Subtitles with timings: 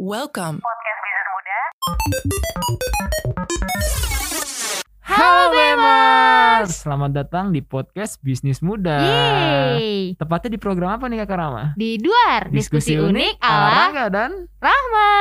[0.00, 0.64] Welcome.
[5.04, 8.96] Halo Bemers, selamat datang di podcast Bisnis Muda.
[8.96, 10.16] Yeay.
[10.16, 11.76] Tepatnya di program apa nih Kak Rama?
[11.76, 15.12] Di Duar, diskusi, unik ala Rangga dan Rahma.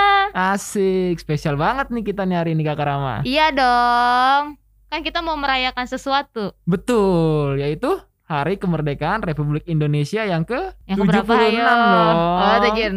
[0.55, 1.19] asik.
[1.19, 3.19] Spesial banget nih kita nih hari ini Kak Rama.
[3.27, 4.55] Iya dong.
[4.87, 6.55] Kan kita mau merayakan sesuatu.
[6.63, 7.99] Betul, yaitu
[8.29, 11.65] Hari Kemerdekaan Republik Indonesia yang ke Yang keberapa 76 ayo?
[11.65, 12.17] dong.
[12.37, 12.93] Oh, 76.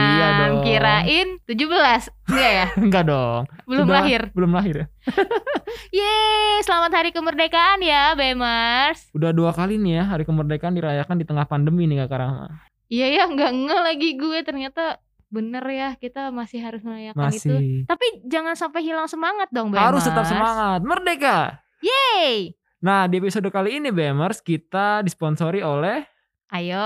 [0.00, 0.54] Iya dong.
[0.64, 2.08] Kirain 17.
[2.24, 2.66] Enggak ya?
[2.88, 3.42] Enggak dong.
[3.68, 4.20] Belum Sudah- lahir.
[4.32, 4.86] Belum lahir ya.
[5.92, 9.12] Yeay, selamat hari kemerdekaan ya, Bemers.
[9.12, 12.48] Udah dua kali nih ya Hari Kemerdekaan dirayakan di tengah pandemi nih Kak Rama.
[12.88, 17.52] Iya ya, nggak nge lagi gue ternyata bener ya kita masih harus merayakan itu.
[17.52, 17.84] Masih.
[17.84, 19.84] Tapi jangan sampai hilang semangat dong, Bemers.
[19.84, 20.80] Harus tetap semangat.
[20.80, 21.60] Merdeka.
[21.84, 22.56] Yeay.
[22.76, 26.04] Nah, di episode kali ini Bemers kita disponsori oleh
[26.46, 26.78] Ayo,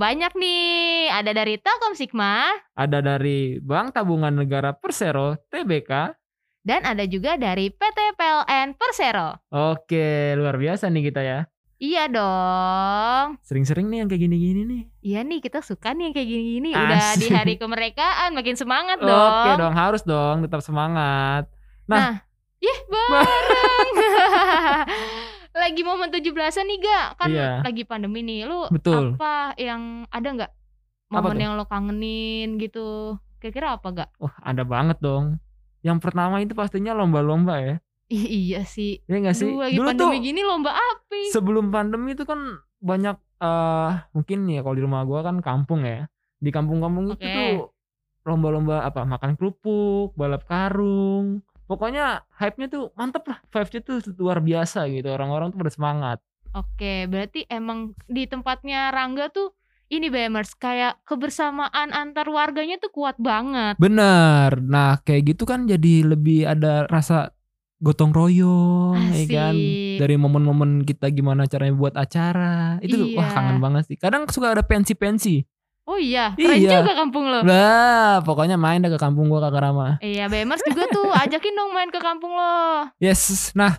[0.00, 1.12] banyak nih.
[1.12, 6.14] Ada dari Telkom Sigma ada dari Bank Tabungan Negara Persero TBK.
[6.66, 9.38] dan ada juga dari PT PLN Persero.
[9.54, 11.46] Oke, luar biasa nih kita ya.
[11.78, 13.38] Iya dong.
[13.46, 14.82] Sering-sering nih yang kayak gini-gini nih.
[14.98, 16.70] Iya nih kita suka nih yang kayak gini-gini.
[16.74, 17.36] Udah di Asik.
[17.36, 19.14] hari kemerdekaan makin semangat dong.
[19.14, 21.46] Oke dong, harus dong, tetap semangat.
[21.86, 22.25] Nah.
[22.60, 23.90] Ih, bareng.
[25.62, 27.00] lagi momen 17-an nih, Ga.
[27.16, 27.50] Kan Iya.
[27.64, 28.44] lagi pandemi nih.
[28.48, 29.16] Lu Betul.
[29.16, 30.52] apa yang ada nggak
[31.12, 31.42] momen tuh?
[31.42, 33.16] yang lo kangenin gitu?
[33.40, 34.06] Kira-kira apa, Ga?
[34.20, 35.40] Wah, ada banget dong.
[35.84, 37.76] Yang pertama itu pastinya lomba-lomba ya.
[38.06, 39.02] Ih, iya sih.
[39.10, 39.50] Ya nggak sih?
[39.50, 41.16] Duh, lagi Dulu tuh pandemi gini lomba apa?
[41.34, 42.38] sebelum pandemi itu kan
[42.78, 46.06] banyak eh mungkin ya kalau di rumah gua kan kampung ya.
[46.38, 47.26] Di kampung-kampung itu Oke.
[47.26, 47.74] tuh
[48.24, 49.02] lomba-lomba apa?
[49.02, 51.42] Makan kerupuk, balap karung.
[51.66, 53.38] Pokoknya hype-nya tuh mantep lah.
[53.50, 55.10] Vibe-nya tuh luar biasa gitu.
[55.10, 56.18] Orang-orang tuh pada semangat.
[56.54, 59.52] Oke, berarti emang di tempatnya Rangga tuh
[59.86, 63.78] ini Bemers kayak kebersamaan antar warganya tuh kuat banget.
[63.78, 64.58] Bener.
[64.62, 67.30] Nah kayak gitu kan jadi lebih ada rasa
[67.76, 69.52] gotong royong, ya kan?
[69.52, 70.00] Asik.
[70.00, 73.34] Dari momen-momen kita gimana caranya buat acara, itu wah Iya.
[73.36, 73.96] kangen banget sih.
[74.00, 75.44] Kadang suka ada pensi-pensi.
[75.86, 76.82] Oh iya, keren Iya.
[76.82, 77.46] juga kampung lo.
[77.46, 79.88] Lah, pokoknya main dah ke kampung gua Kakak Rama.
[80.02, 82.90] Iya, Bemers juga tuh ajakin dong main ke kampung lo.
[82.98, 83.54] Yes.
[83.54, 83.78] Nah,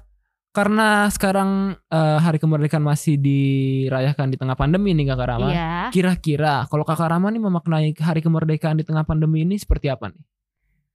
[0.56, 5.52] karena sekarang eh, hari kemerdekaan masih dirayakan di tengah pandemi nih Kakak Rama.
[5.52, 5.72] Iya.
[5.92, 10.24] Kira-kira kalau Kakak Rama nih memaknai hari kemerdekaan di tengah pandemi ini seperti apa nih?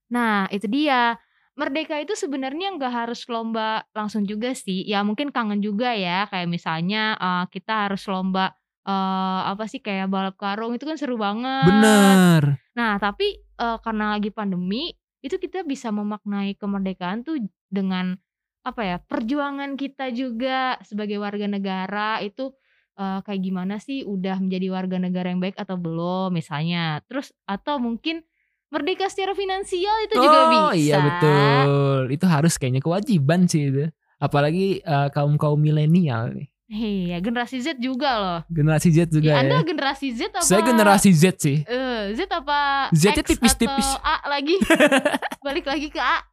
[0.08, 1.20] Nah, itu dia.
[1.52, 4.88] Merdeka itu sebenarnya nggak harus lomba langsung juga sih.
[4.88, 6.24] Ya mungkin kangen juga ya.
[6.32, 11.14] Kayak misalnya eh, kita harus lomba eh, apa sih kayak balap karung itu kan seru
[11.18, 11.66] banget.
[11.66, 12.42] Bener.
[12.74, 14.90] Nah, tapi eh, karena lagi pandemi,
[15.22, 17.38] itu kita bisa memaknai kemerdekaan tuh
[17.70, 18.18] dengan
[18.66, 18.96] apa ya?
[19.02, 22.50] Perjuangan kita juga sebagai warga negara itu
[22.98, 27.00] eh, kayak gimana sih udah menjadi warga negara yang baik atau belum misalnya.
[27.06, 28.26] Terus atau mungkin
[28.72, 30.64] merdeka secara finansial itu juga bisa.
[30.64, 32.00] oh iya betul.
[32.08, 33.92] Itu harus kayaknya kewajiban sih itu.
[34.16, 34.80] Apalagi
[35.12, 36.51] kaum kaum milenial nih.
[36.72, 38.40] Iya, generasi Z juga loh.
[38.48, 39.40] Generasi Z juga Ya, ya.
[39.44, 40.40] Anda generasi Z apa?
[40.40, 41.60] Saya generasi Z sih.
[41.62, 42.88] Eh, Z apa?
[42.90, 43.84] Z-nya X tipis-tipis.
[43.92, 44.56] atau A lagi?
[45.44, 46.24] Balik lagi ke A.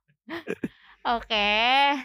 [1.11, 1.51] Oke.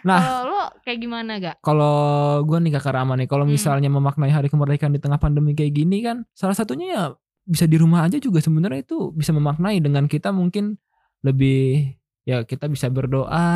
[0.02, 0.18] Nah.
[0.18, 1.56] Kalau lo kayak gimana gak?
[1.60, 1.94] Kalau
[2.42, 3.54] gua nih Kakak Rama nih, kalau Hmm.
[3.54, 7.02] misalnya memaknai hari kemerdekaan di tengah pandemi kayak gini kan, salah satunya ya
[7.44, 10.74] bisa di rumah aja juga sebenarnya itu bisa memaknai dengan kita mungkin
[11.20, 11.92] lebih
[12.24, 13.46] ya kita bisa berdoa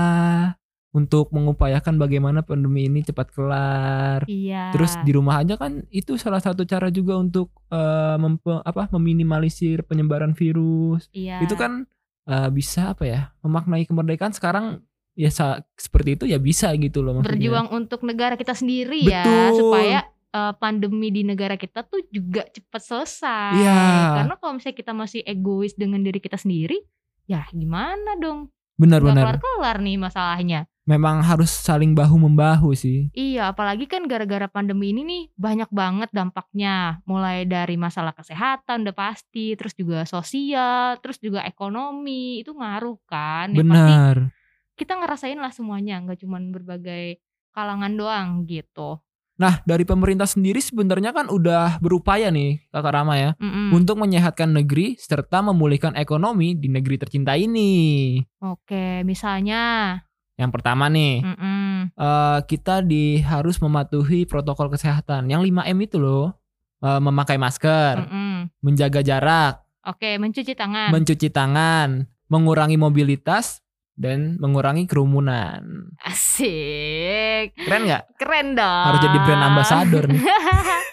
[0.88, 4.20] untuk mengupayakan bagaimana pandemi ini cepat kelar.
[4.24, 4.72] Iya.
[4.72, 9.84] Terus di rumah aja kan itu salah satu cara juga untuk eh, mempe- apa meminimalisir
[9.84, 11.12] penyebaran virus.
[11.12, 11.44] Iya.
[11.44, 11.84] Itu kan
[12.24, 13.20] eh, bisa apa ya?
[13.44, 14.80] Memaknai kemerdekaan sekarang
[15.18, 15.28] ya
[15.74, 17.34] seperti itu ya bisa gitu loh maksudnya.
[17.34, 19.50] berjuang untuk negara kita sendiri ya Betul.
[19.60, 19.98] supaya
[20.32, 23.60] eh, pandemi di negara kita tuh juga cepat selesai.
[23.60, 23.80] Iya.
[24.24, 26.80] Karena kalau misalnya kita masih egois dengan diri kita sendiri,
[27.28, 28.48] ya gimana dong?
[28.78, 29.36] Benar-benar.
[29.36, 30.60] kelar-kelar nih masalahnya.
[30.88, 33.12] Memang harus saling bahu membahu sih.
[33.12, 37.04] Iya, apalagi kan gara-gara pandemi ini nih banyak banget dampaknya.
[37.04, 43.52] Mulai dari masalah kesehatan udah pasti, terus juga sosial, terus juga ekonomi itu ngaruh kan.
[43.52, 44.32] Pasti Benar.
[44.80, 47.20] kita ngerasain lah semuanya, nggak cuman berbagai
[47.52, 49.04] kalangan doang gitu.
[49.38, 53.70] Nah, dari pemerintah sendiri sebenarnya kan udah berupaya nih, Kakak Rama ya, Mm-mm.
[53.70, 58.18] untuk menyehatkan negeri serta memulihkan ekonomi di negeri tercinta ini.
[58.42, 59.94] Oke, misalnya,
[60.38, 61.90] Yang pertama nih, mm-mm.
[61.98, 65.26] eh, kita di harus mematuhi protokol kesehatan.
[65.26, 66.30] Yang 5M itu loh,
[66.78, 68.46] eh, memakai masker, Mm-mm.
[68.62, 70.94] menjaga jarak, oke mencuci tangan.
[70.94, 73.66] mencuci tangan, mengurangi mobilitas,
[73.98, 75.90] dan mengurangi kerumunan.
[76.06, 77.58] Asik.
[77.58, 78.14] Keren nggak?
[78.14, 78.84] Keren dong.
[78.94, 80.22] Harus jadi brand ambassador nih.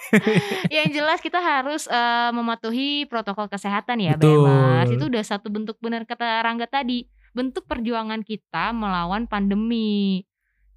[0.82, 4.90] yang jelas kita harus eh, mematuhi protokol kesehatan ya, Betul.
[4.90, 10.24] Itu udah satu bentuk benar kata Rangga tadi, bentuk perjuangan kita melawan pandemi.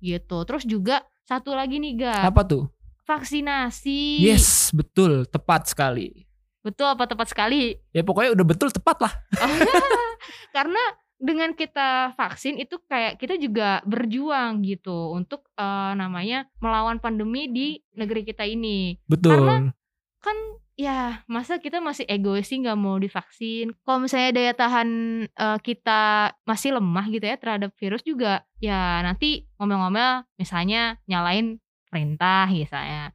[0.03, 0.39] Gitu.
[0.43, 2.27] Terus juga satu lagi nih, Ga.
[2.27, 2.67] Apa tuh?
[3.07, 4.21] Vaksinasi.
[4.21, 6.29] Yes, betul, tepat sekali.
[6.61, 7.73] Betul apa tepat sekali?
[7.95, 9.13] Ya pokoknya udah betul tepat lah.
[10.57, 10.83] Karena
[11.19, 17.67] dengan kita vaksin itu kayak kita juga berjuang gitu untuk eh, namanya melawan pandemi di
[17.97, 18.99] negeri kita ini.
[19.07, 19.33] Betul.
[19.39, 19.73] Karena-
[20.19, 20.35] Kan
[20.79, 23.75] ya masa kita masih egois sih nggak mau divaksin.
[23.83, 24.89] Kalau misalnya daya tahan
[25.27, 31.59] eh, kita masih lemah gitu ya terhadap virus juga ya nanti ngomel-ngomel misalnya nyalain
[31.91, 33.11] perintah misalnya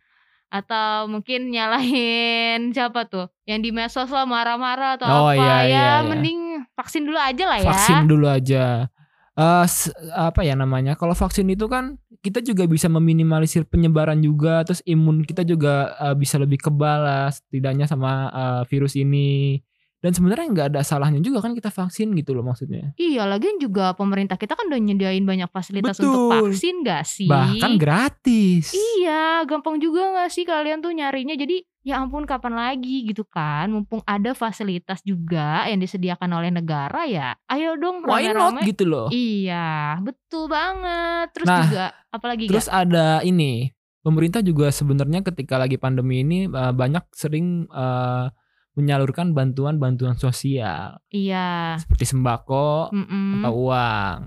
[0.53, 5.57] atau mungkin nyalahin siapa tuh yang di medsos lah marah-marah atau Oh, apa iya, ya
[5.65, 5.93] iya, iya.
[6.05, 6.39] mending
[6.77, 8.91] vaksin dulu aja lah ya vaksin dulu aja.
[9.33, 10.93] Eh, s- apa ya namanya?
[10.93, 16.13] Kalau vaksin itu kan kita juga bisa meminimalisir penyebaran juga, terus imun kita juga eh,
[16.13, 19.57] bisa lebih kebal lah, setidaknya sama eh, virus ini.
[20.03, 22.91] Dan sebenarnya nggak ada salahnya juga kan kita vaksin gitu loh maksudnya.
[22.99, 26.51] Iya, lagian juga pemerintah kita kan udah nyediain banyak fasilitas untuk Betul.
[26.51, 27.31] vaksin gak sih?
[27.31, 28.75] Bahkan gratis.
[28.75, 31.39] Iya, gampang juga gak sih kalian tuh nyarinya.
[31.39, 33.67] Jadi ya ampun kapan lagi gitu kan.
[33.69, 37.35] Mumpung ada fasilitas juga yang disediakan oleh negara ya.
[37.51, 38.61] Ayo dong Why not rame-rame.
[38.63, 39.07] gitu loh.
[39.11, 41.27] Iya, betul banget.
[41.35, 43.69] Terus Nah, juga apalagi Terus ada ini,
[44.01, 48.25] pemerintah juga sebenarnya ketika lagi pandemi ini eh, banyak sering eh,
[48.73, 51.13] menyalurkan bantuan-bantuan sosial gak?
[51.13, 51.77] Iya.
[51.77, 53.45] seperti sembako mm-mm.
[53.45, 54.19] atau uang.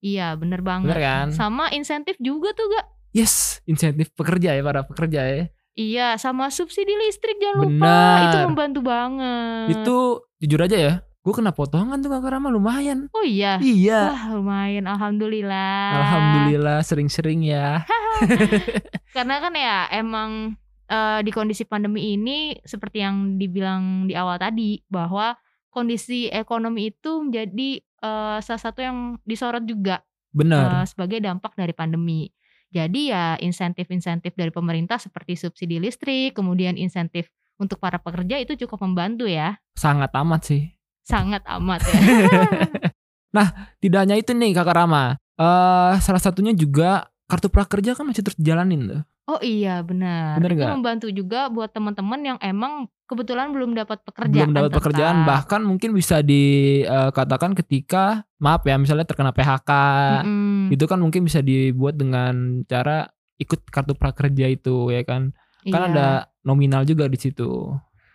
[0.00, 0.88] Iya, bener banget.
[0.88, 1.26] Bener kan?
[1.32, 2.86] Sama insentif juga tuh gak?
[3.12, 5.44] Yes, insentif pekerja ya para pekerja ya.
[5.74, 7.74] Iya, sama subsidi listrik jangan lupa.
[7.74, 8.18] Benar.
[8.30, 9.66] Itu membantu banget.
[9.74, 9.96] Itu
[10.38, 13.10] jujur aja ya, gue kena potongan tuh kakak Rama lumayan.
[13.10, 13.58] Oh iya.
[13.58, 14.12] Iya.
[14.12, 15.98] Wah, lumayan alhamdulillah.
[15.98, 17.82] Alhamdulillah sering-sering ya.
[19.16, 20.54] Karena kan ya emang
[20.86, 25.34] eh, di kondisi pandemi ini seperti yang dibilang di awal tadi bahwa
[25.74, 30.60] kondisi ekonomi itu menjadi eh, salah satu yang disorot juga Bener.
[30.60, 32.30] eh, sebagai dampak dari pandemi.
[32.74, 38.82] Jadi ya insentif-insentif dari pemerintah seperti subsidi listrik, kemudian insentif untuk para pekerja itu cukup
[38.82, 39.62] membantu ya.
[39.78, 40.74] Sangat amat sih.
[41.06, 42.00] Sangat amat ya.
[43.82, 45.14] Tidak hanya itu nih kakak Rama.
[45.38, 49.02] Eh salah satunya juga kartu prakerja kan masih terus dijalanin tuh.
[49.24, 50.42] Oh iya benar.
[50.42, 54.48] Bener Itu membantu juga buat teman-teman yang emang kebetulan belum dapat pekerjaan.
[54.48, 59.70] belum dapat pekerjaan bahkan mungkin bisa dikatakan ketika maaf ya misalnya terkena PHK
[60.24, 60.72] Mm-mm.
[60.72, 65.32] itu kan mungkin bisa dibuat dengan cara ikut kartu prakerja itu ya kan
[65.64, 66.08] kan Iya, ada
[66.42, 67.72] nominal juga di situ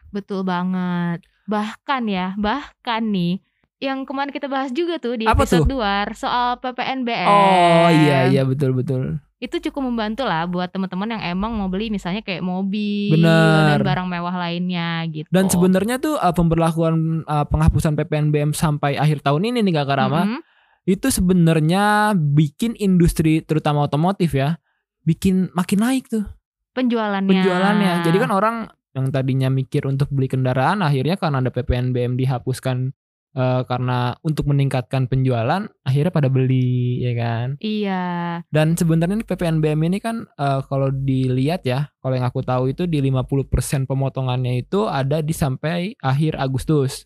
[0.09, 1.21] betul banget.
[1.45, 3.41] Bahkan ya, bahkan nih
[3.77, 5.81] yang kemarin kita bahas juga tuh di Apa episode tuh?
[5.81, 7.25] 2 soal PPNBM.
[7.25, 11.87] oh iya iya betul betul Itu cukup membantu lah buat teman-teman yang emang mau beli
[11.87, 13.79] misalnya kayak mobil Bener.
[13.79, 15.31] dan barang mewah lainnya gitu.
[15.31, 20.27] dan sebenarnya tuh uh, pemberlakuan uh, penghapusan PPNBM sampai akhir tahun ini nih kakak Rama
[20.27, 20.41] Mm-mm.
[20.83, 24.59] itu sebenarnya bikin industri terutama otomotif ya
[25.07, 26.27] bikin makin naik tuh
[26.75, 27.29] penjualannya.
[27.31, 27.93] penjualannya.
[28.05, 28.55] Jadi kan orang
[28.95, 32.91] yang tadinya mikir untuk beli kendaraan akhirnya karena ada PPNBM dihapuskan
[33.35, 37.47] eh, karena untuk meningkatkan penjualan akhirnya pada beli ya kan.
[37.61, 38.03] Iya.
[38.49, 43.01] Dan sebenarnya PPNBM ini kan eh, kalau dilihat ya, kalau yang aku tahu itu di
[43.01, 47.05] 50% pemotongannya itu ada di sampai akhir Agustus.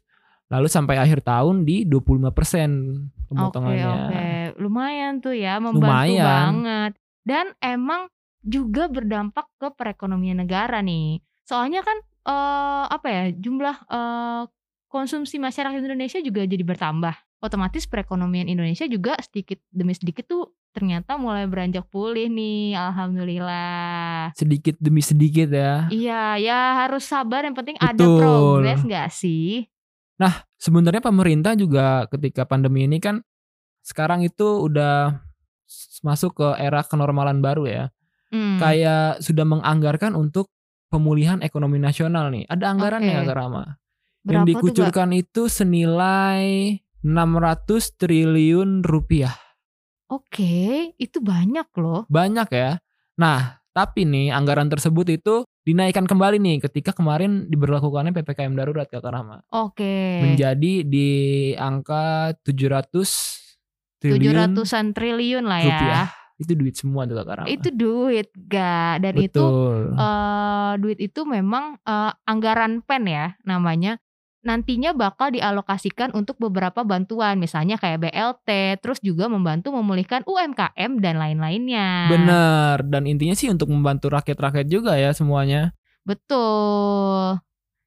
[0.51, 3.89] Lalu sampai akhir tahun di 25% Oke, pemotongannya.
[3.89, 4.25] oke.
[4.61, 6.25] Lumayan tuh ya, membantu Lumayan.
[6.27, 6.91] banget.
[7.25, 8.05] Dan emang
[8.43, 11.23] juga berdampak ke perekonomian negara nih.
[11.47, 14.41] Soalnya kan eh apa ya, jumlah eh
[14.93, 17.17] konsumsi masyarakat Indonesia juga jadi bertambah.
[17.41, 22.77] Otomatis perekonomian Indonesia juga sedikit demi sedikit tuh ternyata mulai beranjak pulih nih.
[22.77, 24.37] Alhamdulillah.
[24.37, 25.89] Sedikit demi sedikit ya.
[25.89, 28.21] Iya, ya harus sabar yang penting ada Betul.
[28.21, 29.65] progres nggak sih?
[30.63, 33.19] sebenarnya pemerintah juga ketika pandemi ini kan
[33.83, 35.19] sekarang itu udah
[35.99, 37.83] masuk ke era kenormalan baru ya.
[38.31, 38.55] Hmm.
[38.57, 40.47] Kayak sudah menganggarkan untuk
[40.87, 42.47] pemulihan ekonomi nasional nih.
[42.47, 43.27] Ada anggarannya Oke.
[43.27, 43.63] Kak Rama.
[44.23, 49.35] Berapa Yang tuh, dikucurkan itu senilai 600 triliun rupiah.
[50.07, 52.07] Oke, itu banyak loh.
[52.07, 52.79] Banyak ya.
[53.19, 59.03] Nah, tapi nih anggaran tersebut itu dinaikkan kembali nih ketika kemarin diberlakukannya PPKM darurat Kak
[59.03, 59.43] Rama.
[59.51, 60.23] Oke.
[60.23, 61.09] Menjadi di
[61.57, 62.93] angka 700
[64.03, 65.67] tujuh triliun ratusan triliun lah ya.
[65.67, 66.07] rupiah.
[66.37, 67.47] Itu duit semua tuh Kak Rama.
[67.49, 69.97] Itu duit ga dan itu Betul.
[69.97, 73.97] eh duit itu memang eh, anggaran pen ya namanya.
[74.43, 81.15] Nantinya bakal dialokasikan untuk beberapa bantuan, misalnya kayak BLT, terus juga membantu memulihkan UMKM dan
[81.17, 82.11] lain-lainnya.
[82.11, 82.83] Bener.
[82.83, 85.71] Dan intinya sih untuk membantu rakyat-rakyat juga ya semuanya.
[86.03, 87.39] Betul.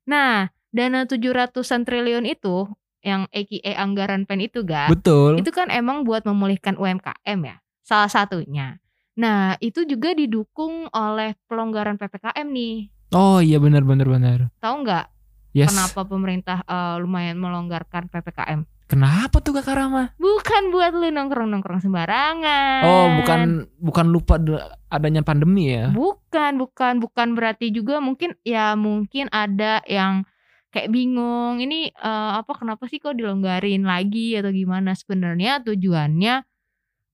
[0.09, 2.67] Nah, dana 700-an triliun itu
[3.05, 5.39] yang aka anggaran PEN itu ga, Betul.
[5.39, 8.83] itu kan emang buat memulihkan UMKM ya, salah satunya.
[9.15, 12.91] Nah, itu juga didukung oleh pelonggaran PPKM nih.
[13.15, 14.39] Oh iya benar benar benar.
[14.59, 15.16] Tahu nggak
[15.57, 15.73] Yes.
[15.73, 18.69] kenapa pemerintah eh, lumayan melonggarkan PPKM?
[18.87, 20.15] Kenapa tuh Kak Rama?
[20.15, 22.87] Bukan buat lu nongkrong-nongkrong sembarangan.
[22.87, 24.39] Oh, bukan bukan lupa
[24.87, 25.91] adanya pandemi ya.
[25.91, 30.23] Bukan, bukan, bukan berarti juga mungkin ya mungkin ada yang
[30.71, 36.47] kayak bingung ini eh, apa kenapa sih kok dilonggarin lagi atau gimana sebenarnya tujuannya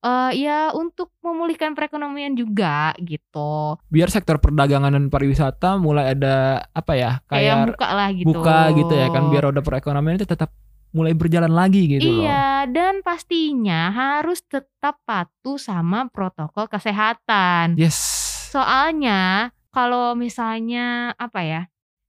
[0.03, 3.79] eh ya untuk memulihkan perekonomian juga gitu.
[3.87, 7.11] Biar sektor perdagangan dan pariwisata mulai ada apa ya?
[7.31, 8.27] Kayak Kayak buka lah gitu.
[8.27, 10.51] buka gitu ya kan biar roda perekonomian itu tetap
[10.93, 12.29] mulai berjalan lagi gitu loh.
[12.29, 17.81] Iya, dan pastinya harus tetap patuh sama protokol kesehatan.
[17.81, 17.97] Yes.
[18.53, 21.63] Soalnya kalau misalnya apa ya?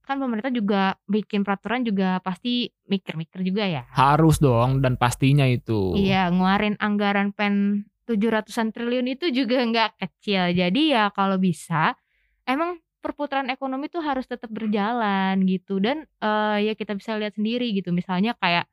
[0.03, 3.83] Kan pemerintah juga bikin peraturan juga pasti mikir-mikir juga ya.
[3.95, 5.95] Harus dong dan pastinya itu.
[5.95, 10.51] Iya, ngeluarin anggaran pen 700-an triliun itu juga nggak kecil.
[10.51, 11.95] Jadi ya kalau bisa
[12.43, 17.71] emang perputaran ekonomi tuh harus tetap berjalan gitu dan eh, ya kita bisa lihat sendiri
[17.71, 17.95] gitu.
[17.95, 18.67] Misalnya kayak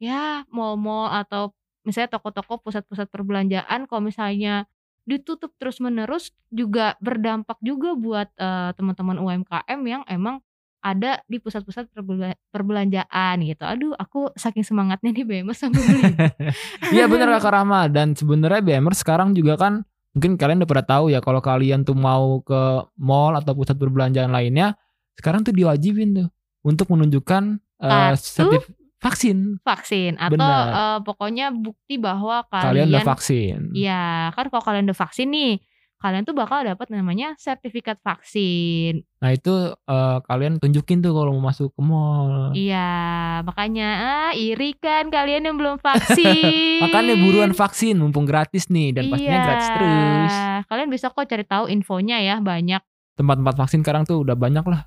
[0.00, 1.52] ya mall-mall atau
[1.84, 4.64] misalnya toko-toko pusat-pusat perbelanjaan kalau misalnya
[5.02, 10.40] ditutup terus-menerus juga berdampak juga buat eh, teman-teman UMKM yang emang
[10.82, 13.62] ada di pusat-pusat perbela- perbelanjaan gitu.
[13.62, 16.02] Aduh, aku saking semangatnya nih BMS sampai beli.
[16.98, 21.08] Iya bener Kak Rama dan sebenarnya BMR sekarang juga kan mungkin kalian udah pada tahu
[21.08, 24.76] ya kalau kalian tuh mau ke mall atau pusat perbelanjaan lainnya
[25.16, 26.28] sekarang tuh diwajibin tuh
[26.60, 27.56] untuk menunjukkan
[28.20, 28.68] sertif
[29.00, 30.64] vaksin vaksin atau Benar.
[30.70, 33.58] eh, pokoknya bukti bahwa kalian kalian, udah vaksin.
[33.74, 35.58] Iya, kan kalau kalian udah vaksin nih,
[36.02, 39.06] kalian tuh bakal dapat namanya sertifikat vaksin.
[39.18, 42.50] Nah itu eh, kalian tunjukin tuh kalau mau masuk ke mall.
[42.52, 42.90] Iya,
[43.42, 46.82] makanya ah iri kan kalian yang belum vaksin.
[46.82, 49.46] Makanya buruan vaksin mumpung gratis nih dan pastinya Iya.
[49.46, 50.34] gratis terus.
[50.66, 52.82] Kalian bisa kok cari tahu infonya ya banyak.
[53.14, 54.82] Tempat-tempat vaksin sekarang tuh udah banyak lah.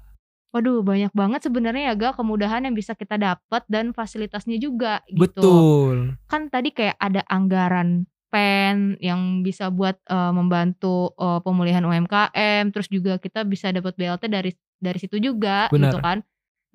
[0.52, 5.20] Waduh, banyak banget sebenarnya ya ga kemudahan yang bisa kita dapat dan fasilitasnya juga gitu.
[5.28, 5.96] Betul.
[6.28, 12.92] kan tadi kayak ada anggaran pen yang bisa buat eh, membantu eh, pemulihan UMKM, terus
[12.92, 15.96] juga kita bisa dapat BLT dari dari situ juga Benar.
[15.96, 16.18] gitu kan.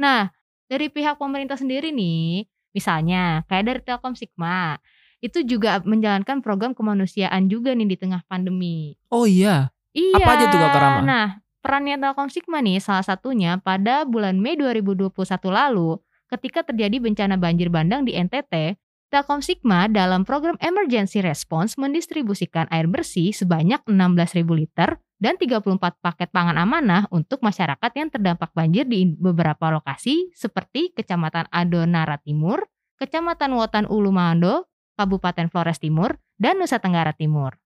[0.01, 0.33] Nah,
[0.65, 4.81] dari pihak pemerintah sendiri nih, misalnya kayak dari Telkom Sigma,
[5.21, 8.97] itu juga menjalankan program kemanusiaan juga nih di tengah pandemi.
[9.13, 9.69] Oh iya.
[9.93, 10.25] Iya.
[10.25, 11.05] Apa aja tuh, Kak?
[11.05, 15.13] Nah, perannya Telkom Sigma nih salah satunya pada bulan Mei 2021
[15.53, 16.01] lalu
[16.33, 18.79] ketika terjadi bencana banjir bandang di NTT,
[19.11, 26.31] Telkom Sigma dalam program Emergency Response mendistribusikan air bersih sebanyak 16.000 liter dan 34 paket
[26.31, 32.71] pangan amanah untuk masyarakat yang terdampak banjir di beberapa lokasi seperti Kecamatan Adonara Timur,
[33.03, 37.59] Kecamatan Wotan Ulu Mando, Kabupaten Flores Timur, dan Nusa Tenggara Timur.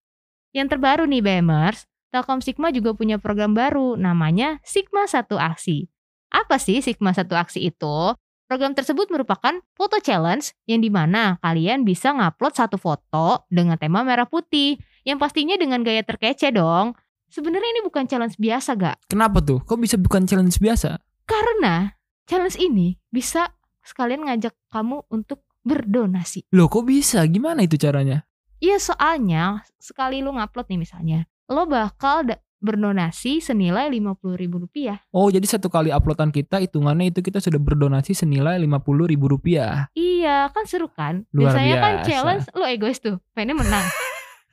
[0.56, 5.92] Yang terbaru nih BMers, Telkom Sigma juga punya program baru namanya Sigma Satu Aksi.
[6.32, 8.16] Apa sih Sigma Satu Aksi itu?
[8.44, 14.04] Program tersebut merupakan foto challenge yang di mana kalian bisa ngupload satu foto dengan tema
[14.04, 14.76] merah putih
[15.08, 16.92] yang pastinya dengan gaya terkece dong.
[17.32, 19.08] Sebenarnya ini bukan challenge biasa gak?
[19.08, 19.64] Kenapa tuh?
[19.64, 21.00] Kok bisa bukan challenge biasa?
[21.24, 21.88] Karena
[22.28, 23.48] challenge ini bisa
[23.80, 26.44] sekalian ngajak kamu untuk berdonasi.
[26.52, 27.24] Loh kok bisa?
[27.24, 28.28] Gimana itu caranya?
[28.60, 34.64] Iya soalnya sekali lu ngupload nih misalnya, lo bakal da- berdonasi senilai lima puluh ribu
[34.64, 35.04] rupiah.
[35.12, 39.28] Oh jadi satu kali uploadan kita hitungannya itu kita sudah berdonasi senilai lima puluh ribu
[39.28, 39.92] rupiah.
[39.92, 41.28] Iya kan seru kan?
[41.36, 42.06] Luar Biasanya kan biasa.
[42.08, 43.84] challenge lo egois tuh, pengennya menang.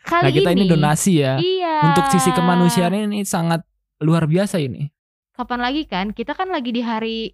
[0.03, 1.39] Kali Nah kita ini donasi ya.
[1.39, 1.87] Iya.
[1.87, 3.63] Untuk sisi kemanusiaan ini sangat
[4.03, 4.91] luar biasa ini.
[5.31, 6.11] Kapan lagi kan?
[6.11, 7.31] Kita kan lagi di hari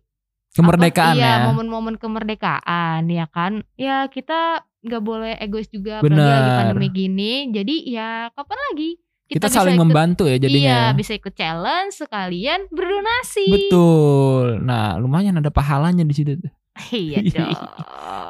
[0.55, 1.45] Kemerdekaan apa, iya, ya.
[1.51, 3.61] momen-momen kemerdekaan ya kan.
[3.77, 6.17] Ya kita nggak boleh egois juga Benar.
[6.17, 7.33] lagi pandemi gini.
[7.53, 8.97] Jadi ya kapan lagi?
[9.27, 10.77] Kita, bisa saling ikut- membantu ya Iya, jadinya.
[10.91, 13.47] bisa ikut challenge sekalian berdonasi.
[13.49, 14.63] Betul.
[14.63, 16.39] Nah lumayan ada pahalanya di situ.
[16.89, 17.51] Iya dong.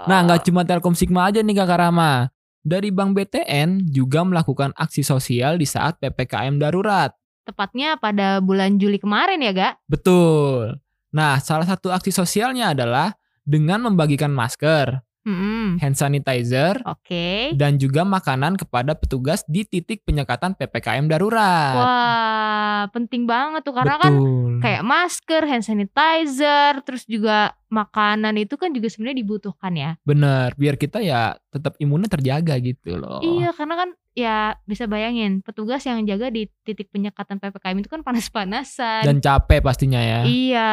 [0.05, 2.33] Nah nggak cuma Telkom Sigma aja nih Kak Rama.
[2.59, 7.15] Dari Bank BTN juga melakukan aksi sosial di saat PPKM darurat.
[7.43, 9.73] Tepatnya pada bulan Juli kemarin ya, Gak?
[9.87, 10.75] Betul.
[11.15, 13.15] Nah, salah satu aksi sosialnya adalah
[13.47, 14.99] dengan membagikan masker.
[15.27, 15.75] Mm-mm.
[15.83, 17.51] hand sanitizer, Oke.
[17.59, 21.75] dan juga makanan kepada petugas di titik penyekatan PPKM darurat.
[21.75, 24.63] Wah, penting banget tuh karena kan Betul.
[24.63, 29.91] kayak masker, hand sanitizer, terus juga makanan itu kan juga sebenarnya dibutuhkan ya.
[30.07, 33.19] Bener, biar kita ya tetap imunnya terjaga gitu loh.
[33.19, 38.01] Iya, karena kan ya bisa bayangin petugas yang jaga di titik penyekatan PPKM itu kan
[38.07, 39.03] panas-panasan.
[39.03, 40.23] Dan capek pastinya ya.
[40.23, 40.71] Iya.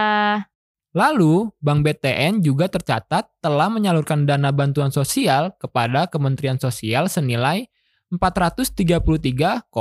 [0.95, 7.67] Lalu, Bank BTN juga tercatat telah menyalurkan dana bantuan sosial kepada Kementerian Sosial senilai
[8.15, 9.75] 433,77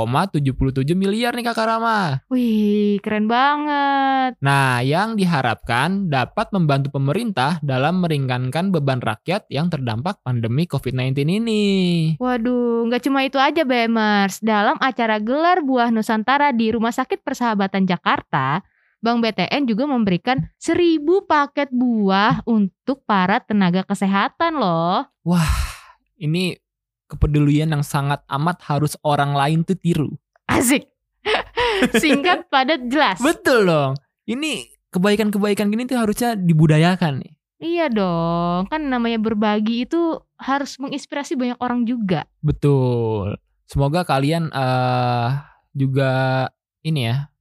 [0.98, 2.18] miliar nih Kakak Rama.
[2.26, 4.34] Wih, keren banget.
[4.42, 11.64] Nah, yang diharapkan dapat membantu pemerintah dalam meringankan beban rakyat yang terdampak pandemi COVID-19 ini.
[12.18, 14.42] Waduh, nggak cuma itu aja BMers.
[14.42, 18.66] Dalam acara gelar buah Nusantara di Rumah Sakit Persahabatan Jakarta,
[19.04, 25.04] Bank BTN juga memberikan 1000 paket buah untuk para tenaga kesehatan loh.
[26.16, 26.56] Ini
[27.04, 30.08] kepedulian yang sangat amat harus orang lain tuh tiru.
[30.48, 30.88] Asik.
[32.00, 33.20] Singkat, padat, jelas.
[33.20, 33.92] Betul dong.
[34.24, 37.32] Ini kebaikan-kebaikan gini tuh harusnya dibudayakan nih.
[37.64, 42.28] Iya dong, kan namanya berbagi itu harus menginspirasi banyak orang juga.
[42.44, 43.36] Betul.
[43.68, 45.28] Semoga kalian eh
[45.72, 46.48] juga
[46.84, 47.33] ini ya.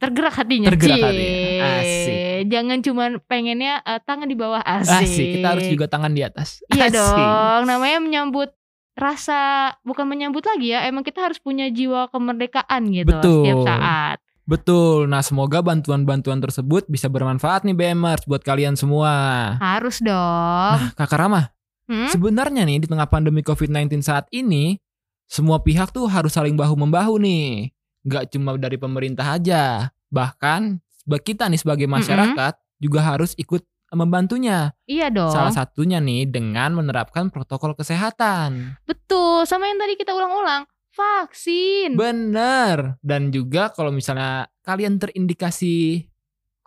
[0.00, 0.68] Tergerak hatinya.
[0.72, 1.04] Tergerak Cie.
[1.04, 1.68] hatinya.
[1.76, 2.40] Asik.
[2.48, 5.04] Jangan cuman pengennya eh, tangan di bawah asik.
[5.04, 5.28] Asik.
[5.36, 6.64] Kita harus juga tangan di atas.
[6.66, 6.96] Iya Asik.
[6.96, 8.50] dong, namanya menyambut
[8.96, 9.38] rasa
[9.80, 13.44] bukan menyambut lagi ya, emang kita harus punya jiwa kemerdekaan gitu Betul.
[13.44, 14.18] setiap saat.
[14.44, 15.06] Betul.
[15.06, 19.12] Nah, semoga bantuan-bantuan tersebut bisa bermanfaat nih BMers buat kalian semua.
[19.56, 20.74] Harus dong.
[20.74, 21.52] Nah, Kakak Rama,
[21.86, 22.06] Hmm?
[22.06, 24.78] sebenarnya nih di tengah pandemi COVID-19 saat ini,
[25.26, 27.70] semua pihak tuh harus saling bahu-membahu nih.
[28.06, 29.92] Nggak cuma dari pemerintah aja.
[30.08, 34.70] Bahkan kita nih sebagai masyarakat juga harus ikut membantunya.
[34.86, 35.34] Iya dong.
[35.34, 38.78] Salah satunya nih dengan menerapkan protokol kesehatan.
[38.86, 40.62] Betul, sama yang tadi kita ulang-ulang,
[40.94, 42.94] vaksin Bener.
[43.02, 46.06] Dan juga kalau misalnya kalian terindikasi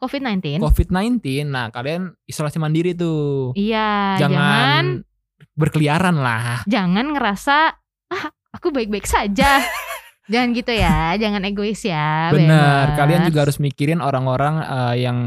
[0.04, 0.60] COVID-19.
[0.60, 3.56] COVID-19, nah kalian isolasi mandiri tuh.
[3.56, 4.86] Iya, jangan, jangan
[5.56, 6.68] berkeliaran lah.
[6.68, 7.72] jangan ngerasa
[8.12, 9.64] ah aku baik-baik saja.
[10.28, 12.32] jangan gitu ya, jangan egois ya.
[12.32, 12.96] Bebas.
[12.96, 15.18] Kalian juga harus mikirin orang-orang eh, yang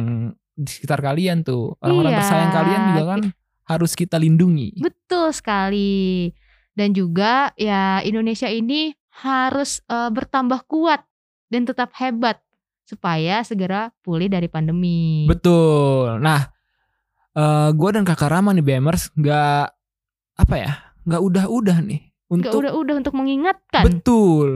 [0.52, 1.76] di sekitar kalian tuh.
[1.80, 2.20] Orang-orang Iya.
[2.22, 3.20] tersayang kalian juga kan
[3.66, 4.80] harus kita lindungi.
[4.80, 6.32] Betul sekali.
[6.76, 11.04] Dan juga ya Indonesia ini harus eh, bertambah kuat
[11.48, 12.40] dan tetap hebat
[12.86, 15.26] supaya segera pulih dari pandemi.
[15.26, 16.22] Betul.
[16.22, 16.46] Nah,
[17.32, 19.64] eh gue dan kakak Rama nih BMers nggak
[20.36, 20.72] apa ya,
[21.04, 24.48] nggak udah-udah nih Nggak untuk udah-udah untuk mengingatkan betul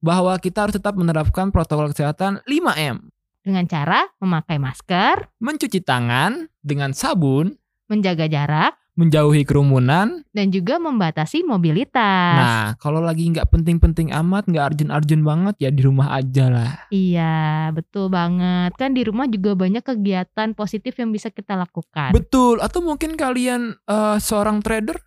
[0.00, 3.12] bahwa kita harus tetap menerapkan protokol kesehatan 5M.
[3.40, 10.24] dengan cara memakai masker, Mencuci tangan dengan sabun, menjaga jarak, menjauhi kerumunan.
[10.30, 12.36] dan juga membatasi mobilitas.
[12.36, 16.70] Nah, kalau lagi nggak penting-penting amat, nggak urgent-urgent banget ya di rumah aja lah.
[16.90, 17.36] Iya,
[17.72, 18.76] betul banget.
[18.76, 22.12] Kan di rumah juga banyak kegiatan positif yang bisa kita lakukan.
[22.12, 22.60] Betul.
[22.60, 25.00] Atau mungkin kalian eh, seorang trader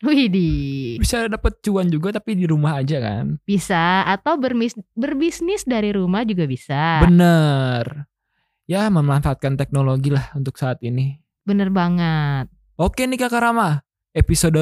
[0.00, 0.96] Widih.
[0.96, 3.36] bisa dapat cuan juga tapi di rumah aja kan.
[3.42, 7.04] Bisa atau bermis- berbisnis dari rumah juga bisa.
[7.04, 8.08] Bener.
[8.64, 11.20] Ya memanfaatkan teknologi lah untuk saat ini.
[11.42, 12.48] Bener banget.
[12.74, 13.84] Oke nih Kakak Rama.
[14.10, 14.58] Episode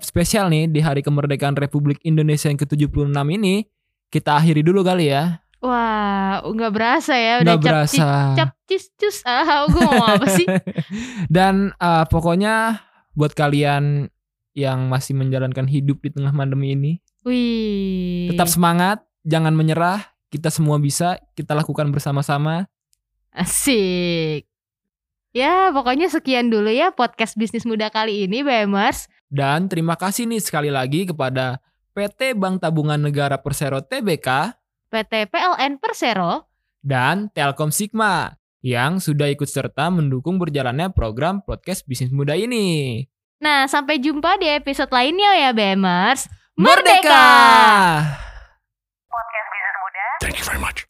[0.00, 3.64] spesial nih di Hari Kemerdekaan Republik Indonesia yang ke-76 ini
[4.08, 5.38] kita akhiri dulu kali ya.
[5.60, 8.08] Wah, nggak berasa ya udah Nggak cap berasa.
[8.34, 9.16] cap cis cus.
[9.22, 10.48] Ah, gue mau apa sih?
[11.32, 12.80] Dan eh, pokoknya
[13.12, 14.08] buat kalian
[14.52, 18.34] yang masih menjalankan hidup di tengah pandemi ini, Wih.
[18.34, 20.02] tetap semangat, jangan menyerah.
[20.30, 22.70] Kita semua bisa, kita lakukan bersama-sama.
[23.30, 24.46] asik.
[25.30, 29.06] Ya, pokoknya sekian dulu ya podcast bisnis muda kali ini, BMers.
[29.30, 31.62] Dan terima kasih nih sekali lagi kepada
[31.94, 34.54] PT Bank Tabungan Negara Persero TBK
[34.90, 36.50] PT PLN Persero.
[36.82, 43.06] dan Telkom Sigma yang sudah ikut serta mendukung berjalannya program podcast bisnis muda ini.
[43.40, 46.28] Nah, sampai jumpa di episode lainnya ya, BMers.
[46.60, 47.24] Merdeka!
[49.08, 50.04] Podcast bisnis muda.
[50.20, 50.84] Thank you very much.